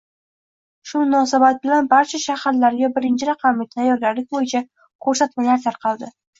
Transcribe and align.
Shu 0.91 1.01
munosabat 1.01 1.59
bilan 1.65 1.89
barcha 1.91 2.21
shaharlariga 2.23 2.91
birinchi 2.97 3.29
raqamli 3.31 3.69
tayyorgarlik 3.77 4.29
boʻyicha 4.37 4.65
koʻrsatmalar 5.09 5.65
tarqaldi. 5.71 6.15